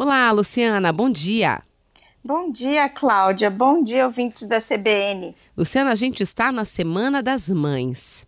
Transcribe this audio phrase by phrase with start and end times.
[0.00, 1.60] Olá, Luciana, bom dia.
[2.24, 3.50] Bom dia, Cláudia.
[3.50, 5.34] Bom dia, ouvintes da CBN.
[5.56, 8.24] Luciana, a gente está na Semana das Mães.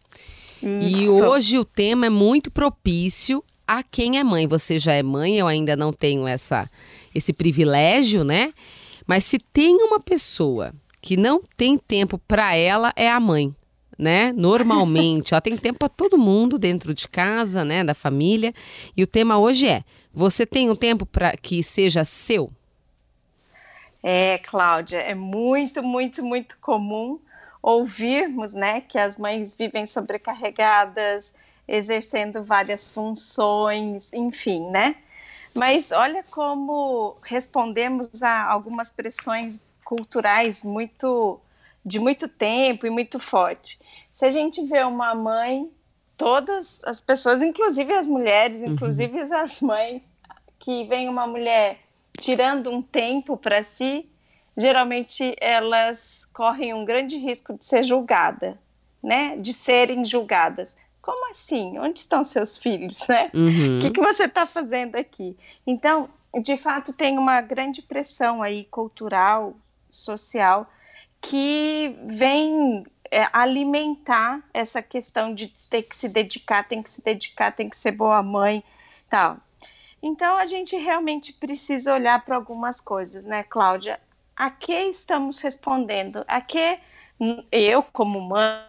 [0.61, 0.65] Isso.
[0.65, 4.49] E hoje o tema é muito propício a quem é mãe.
[4.49, 6.69] Você já é mãe, eu ainda não tenho essa,
[7.15, 8.53] esse privilégio, né?
[9.07, 13.55] Mas se tem uma pessoa que não tem tempo para ela, é a mãe.
[13.97, 14.33] Né?
[14.33, 18.53] Normalmente, ela tem tempo para todo mundo dentro de casa, né, da família.
[18.97, 22.51] E o tema hoje é: você tem um tempo para que seja seu?
[24.03, 27.19] É, Cláudia, é muito, muito, muito comum
[27.63, 31.35] ouvirmos, né, que as mães vivem sobrecarregadas,
[31.69, 34.97] exercendo várias funções, enfim, né?
[35.55, 41.41] Mas olha como respondemos a algumas pressões culturais muito
[41.85, 43.79] de muito tempo e muito forte.
[44.11, 45.71] Se a gente vê uma mãe,
[46.21, 48.75] todas as pessoas, inclusive as mulheres, uhum.
[48.75, 49.35] inclusive uhum.
[49.39, 50.03] as mães,
[50.59, 51.79] que vem uma mulher
[52.13, 54.07] tirando um tempo para si,
[54.55, 58.59] geralmente elas correm um grande risco de ser julgada,
[59.03, 59.35] né?
[59.39, 60.77] De serem julgadas.
[61.01, 61.79] Como assim?
[61.79, 63.31] Onde estão seus filhos, né?
[63.33, 63.79] Uhum.
[63.79, 65.35] O que, que você está fazendo aqui?
[65.67, 66.11] Então,
[66.43, 69.57] de fato, tem uma grande pressão aí cultural,
[69.89, 70.71] social,
[71.19, 77.53] que vem é, alimentar essa questão de ter que se dedicar, tem que se dedicar,
[77.53, 78.63] tem que ser boa mãe,
[79.09, 79.37] tal.
[80.03, 84.01] Então a gente realmente precisa olhar para algumas coisas, né, Cláudia?
[84.35, 86.25] A que estamos respondendo?
[86.27, 86.79] A que
[87.53, 88.65] eu, como mãe,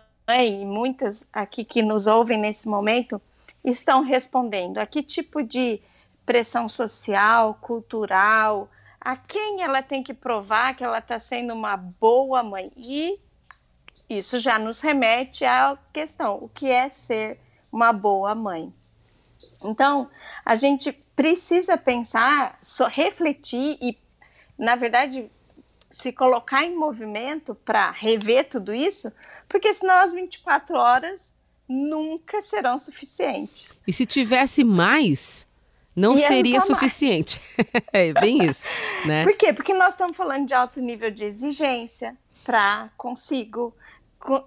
[0.62, 3.22] e muitas aqui que nos ouvem nesse momento,
[3.64, 4.80] estão respondendo?
[4.80, 5.80] A que tipo de
[6.26, 8.70] pressão social, cultural,
[9.00, 12.72] a quem ela tem que provar que ela está sendo uma boa mãe?
[12.76, 13.20] E
[14.18, 17.40] isso já nos remete à questão: o que é ser
[17.72, 18.74] uma boa mãe?
[19.64, 20.10] Então,
[20.46, 23.98] a gente precisa pensar, só refletir e,
[24.58, 25.30] na verdade,
[25.90, 29.12] se colocar em movimento para rever tudo isso,
[29.48, 31.34] porque senão as 24 horas
[31.68, 33.72] nunca serão suficientes.
[33.88, 35.48] E se tivesse mais,
[35.96, 37.42] não e seria suficiente.
[37.92, 38.68] é bem isso,
[39.06, 39.24] né?
[39.24, 39.54] Por quê?
[39.54, 43.76] Porque nós estamos falando de alto nível de exigência para consigo,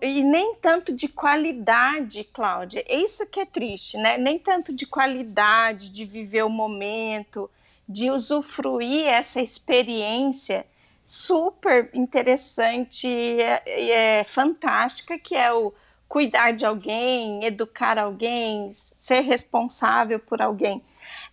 [0.01, 2.85] e nem tanto de qualidade, Cláudia.
[2.87, 4.17] É isso que é triste, né?
[4.17, 7.51] Nem tanto de qualidade, de viver o momento,
[7.89, 10.67] de usufruir essa experiência
[11.05, 15.73] super interessante e é, é fantástica, que é o
[16.09, 20.83] cuidar de alguém, educar alguém, ser responsável por alguém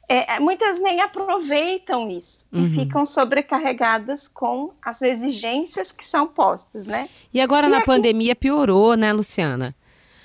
[0.09, 2.65] é, é, muitas nem aproveitam isso uhum.
[2.65, 7.07] e ficam sobrecarregadas com as exigências que são postas, né?
[7.33, 7.85] E agora e na aqui...
[7.85, 9.73] pandemia piorou, né, Luciana?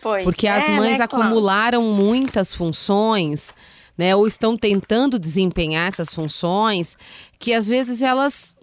[0.03, 1.95] Pois Porque é, as mães né, acumularam claro.
[1.95, 3.55] muitas funções,
[3.97, 6.99] né, ou estão tentando desempenhar essas funções
[7.39, 8.56] que às vezes elas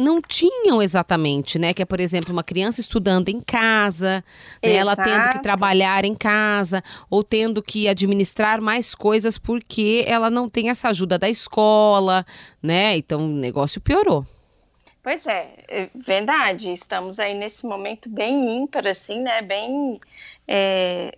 [0.00, 1.72] não tinham exatamente, né?
[1.72, 4.24] Que é, por exemplo, uma criança estudando em casa,
[4.62, 4.72] né?
[4.72, 10.48] ela tendo que trabalhar em casa, ou tendo que administrar mais coisas porque ela não
[10.48, 12.24] tem essa ajuda da escola,
[12.62, 12.96] né?
[12.96, 14.26] Então o negócio piorou.
[15.02, 16.72] Pois é, é verdade.
[16.72, 19.40] Estamos aí nesse momento bem ímpar, assim, né?
[19.42, 20.00] Bem.
[20.46, 21.16] É,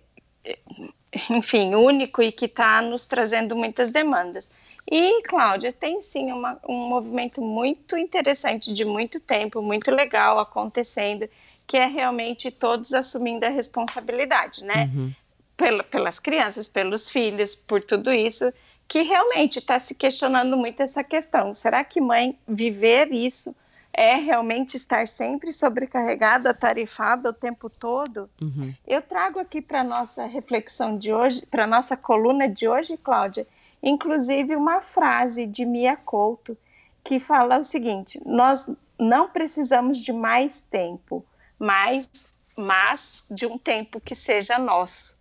[1.29, 4.49] enfim, único e que está nos trazendo muitas demandas.
[4.89, 11.27] E, Cláudia, tem sim uma, um movimento muito interessante de muito tempo, muito legal acontecendo,
[11.65, 14.89] que é realmente todos assumindo a responsabilidade, né?
[14.93, 15.11] Uhum.
[15.55, 18.51] Pela, pelas crianças, pelos filhos, por tudo isso,
[18.87, 21.53] que realmente está se questionando muito essa questão.
[21.53, 23.55] Será que mãe viver isso
[23.93, 28.29] é realmente estar sempre sobrecarregada, atarefada o tempo todo?
[28.41, 28.73] Uhum.
[28.87, 33.47] Eu trago aqui para nossa reflexão de hoje, para nossa coluna de hoje, Cláudia,
[33.83, 36.57] inclusive uma frase de Mia Couto
[37.03, 38.67] que fala o seguinte: nós
[38.97, 41.25] não precisamos de mais tempo,
[41.59, 42.09] mas,
[42.57, 45.15] mas de um tempo que seja nosso.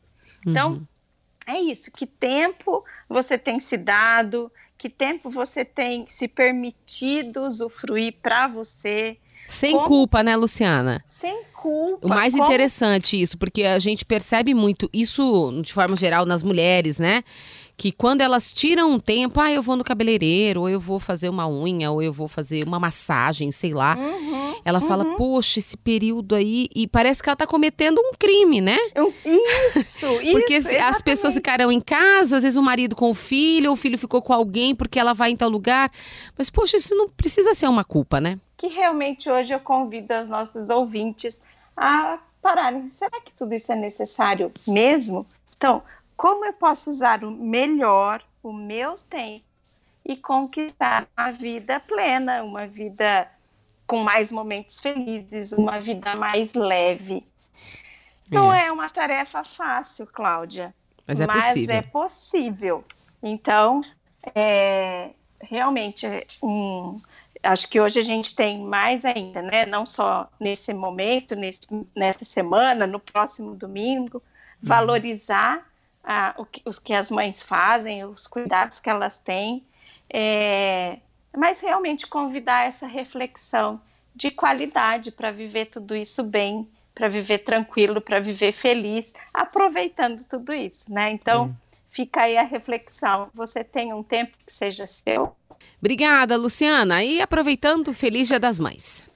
[0.47, 0.87] Então, uhum.
[1.47, 1.91] é isso.
[1.91, 4.51] Que tempo você tem se dado?
[4.79, 9.17] Que tempo você tem se permitido usufruir para você?
[9.47, 9.87] Sem Como...
[9.87, 11.05] culpa, né, Luciana?
[11.07, 12.07] Sem culpa.
[12.07, 12.45] O mais Como...
[12.45, 17.23] interessante isso, porque a gente percebe muito isso de forma geral nas mulheres, né?
[17.83, 21.29] Que quando elas tiram um tempo, ah, eu vou no cabeleireiro, ou eu vou fazer
[21.29, 23.97] uma unha, ou eu vou fazer uma massagem, sei lá.
[23.97, 24.87] Uhum, ela uhum.
[24.87, 26.69] fala, poxa, esse período aí.
[26.77, 28.79] E parece que ela tá cometendo um crime, né?
[29.75, 30.31] Isso, isso.
[30.31, 30.85] porque exatamente.
[30.85, 33.99] as pessoas ficaram em casa, às vezes o marido com o filho, ou o filho
[33.99, 35.91] ficou com alguém porque ela vai em tal lugar.
[36.39, 38.39] Mas, poxa, isso não precisa ser uma culpa, né?
[38.57, 41.41] Que realmente hoje eu convido os nossos ouvintes
[41.77, 42.89] a pararem.
[42.93, 45.27] Será que tudo isso é necessário mesmo?
[45.57, 45.83] Então,
[46.23, 49.43] como eu posso usar o melhor o meu tempo
[50.07, 53.29] e conquistar uma vida plena, uma vida
[53.89, 57.27] com mais momentos felizes, uma vida mais leve.
[58.31, 60.73] Não é, é uma tarefa fácil, Cláudia,
[61.09, 61.75] mas é mas possível.
[61.75, 62.85] É possível.
[63.21, 63.83] Então,
[64.33, 65.11] é,
[65.41, 66.07] realmente,
[66.41, 66.99] um,
[67.43, 69.67] acho que hoje a gente tem mais ainda, né?
[69.67, 71.63] Não só nesse momento, nesse,
[71.97, 74.23] nessa semana, no próximo domingo,
[74.63, 74.69] uhum.
[76.05, 79.63] Ah, o que, os que as mães fazem, os cuidados que elas têm,
[80.11, 80.99] é,
[81.37, 83.81] mas realmente convidar essa reflexão
[84.15, 90.53] de qualidade para viver tudo isso bem, para viver tranquilo, para viver feliz, aproveitando tudo
[90.53, 91.11] isso, né?
[91.11, 91.55] Então,
[91.91, 93.31] fica aí a reflexão.
[93.33, 95.35] Você tem um tempo que seja seu.
[95.81, 97.03] Obrigada, Luciana.
[97.03, 99.11] E aproveitando, feliz Dia das Mães.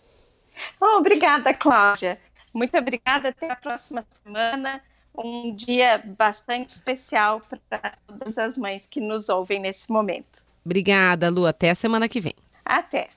[0.80, 2.18] Oh, obrigada, Cláudia.
[2.54, 3.28] Muito obrigada.
[3.28, 4.82] Até a próxima semana.
[5.18, 10.42] Um dia bastante especial para todas as mães que nos ouvem nesse momento.
[10.64, 11.46] Obrigada, Lu.
[11.46, 12.34] Até a semana que vem.
[12.64, 13.08] Até.